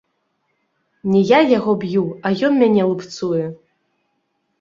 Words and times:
Не 1.15 1.19
я 1.31 1.39
яго 1.57 1.75
б'ю, 1.83 2.03
а 2.29 2.31
ён 2.47 2.57
мяне 2.63 2.87
лупцуе. 2.93 3.43